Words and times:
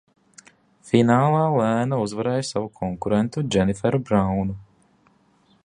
Finālā 0.91 1.41
Lēna 1.57 1.99
uzvarēja 2.05 2.47
savu 2.47 2.71
konkurentu 2.79 3.47
Dženiferu 3.51 4.01
Braunu. 4.09 4.57